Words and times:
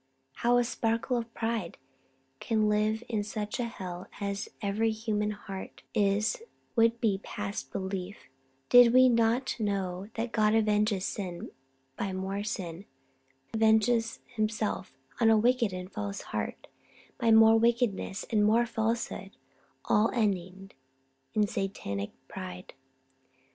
How 0.37 0.57
a 0.57 0.63
spark 0.63 1.11
of 1.11 1.31
pride 1.35 1.77
can 2.39 2.67
live 2.67 3.03
in 3.07 3.23
such 3.23 3.59
a 3.59 3.65
hell 3.65 4.07
as 4.19 4.49
every 4.59 4.89
human 4.89 5.29
heart 5.29 5.83
is 5.93 6.41
would 6.75 6.99
be 6.99 7.19
past 7.23 7.71
belief, 7.71 8.27
did 8.67 8.95
we 8.95 9.07
not 9.09 9.59
know 9.59 10.07
that 10.15 10.31
God 10.31 10.55
avenges 10.55 11.05
sin 11.05 11.51
by 11.97 12.13
more 12.13 12.43
sin; 12.43 12.85
avenges 13.53 14.21
Himself 14.25 14.97
on 15.19 15.29
a 15.29 15.37
wicked 15.37 15.71
and 15.71 15.87
a 15.87 15.91
false 15.91 16.21
heart 16.33 16.65
by 17.19 17.29
more 17.29 17.59
wickedness 17.59 18.25
and 18.31 18.43
more 18.43 18.65
falsehood, 18.65 19.37
all 19.85 20.09
ending 20.15 20.71
in 21.35 21.45
Satanic 21.45 22.09
pride. 22.27 22.73